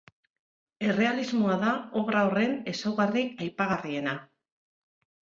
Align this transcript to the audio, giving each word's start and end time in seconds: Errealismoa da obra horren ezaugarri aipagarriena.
Errealismoa 0.85 1.57
da 1.63 1.73
obra 1.99 2.23
horren 2.29 2.55
ezaugarri 2.71 3.23
aipagarriena. 3.47 4.15